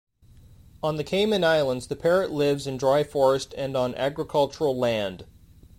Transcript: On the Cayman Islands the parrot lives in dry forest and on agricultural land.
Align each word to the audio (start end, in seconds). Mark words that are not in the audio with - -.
On 0.81 0.95
the 0.95 1.03
Cayman 1.03 1.43
Islands 1.43 1.85
the 1.85 1.95
parrot 1.95 2.31
lives 2.31 2.65
in 2.65 2.75
dry 2.75 3.03
forest 3.03 3.53
and 3.55 3.77
on 3.77 3.93
agricultural 3.93 4.75
land. 4.75 5.27